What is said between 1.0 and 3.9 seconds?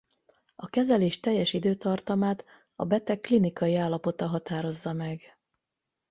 teljes időtartamát a beteg klinikai